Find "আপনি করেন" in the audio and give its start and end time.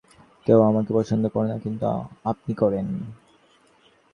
2.25-2.87